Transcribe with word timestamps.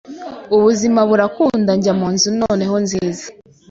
ubuzima 0.55 0.99
burakunda 1.09 1.71
njya 1.77 1.93
munzu 1.99 2.29
noneho 2.41 2.75
nziza 2.85 3.25